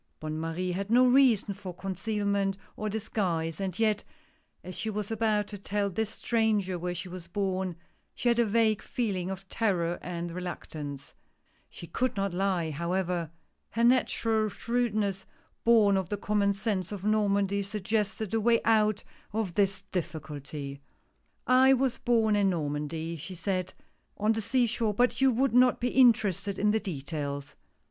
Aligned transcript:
"Bonne 0.19 0.39
Marie 0.39 0.71
had 0.71 0.89
no 0.89 1.05
reason 1.05 1.53
for 1.53 1.75
concealment 1.75 2.57
or 2.75 2.89
disguise; 2.89 3.61
and 3.61 3.77
yet, 3.77 4.03
as 4.63 4.73
she 4.73 4.89
was 4.89 5.11
about 5.11 5.45
to 5.45 5.59
tell 5.59 5.91
this 5.91 6.09
stranger 6.09 6.79
where 6.79 6.95
she 6.95 7.07
was 7.07 7.27
born, 7.27 7.75
she 8.15 8.27
had 8.27 8.39
a 8.39 8.45
vague 8.47 8.81
feeling 8.81 9.29
of 9.29 9.47
terror 9.47 9.99
and 10.01 10.31
reluctance. 10.31 11.13
She 11.69 11.85
could 11.85 12.15
not 12.17 12.33
lie, 12.33 12.71
however. 12.71 13.29
Her 13.69 13.83
natural 13.83 14.49
shrewdness, 14.49 15.27
born 15.63 15.97
of 15.97 16.09
the 16.09 16.17
common 16.17 16.53
sense 16.53 16.91
of 16.91 17.03
Normandy, 17.03 17.61
suggested 17.61 18.33
a 18.33 18.41
way 18.41 18.59
out 18.65 19.03
of 19.33 19.53
this 19.53 19.83
difficulty." 19.91 20.81
I 21.67 21.73
was 21.73 21.99
born 21.99 22.35
in 22.35 22.49
Normandy," 22.49 23.17
she 23.17 23.35
said," 23.35 23.75
on 24.17 24.31
the 24.31 24.41
sea 24.41 24.65
shore, 24.65 24.95
but 24.95 25.21
you 25.21 25.29
would 25.29 25.53
not 25.53 25.79
be 25.79 25.89
interested 25.89 26.57
in 26.57 26.71
the 26.71 26.79
details." 26.79 27.55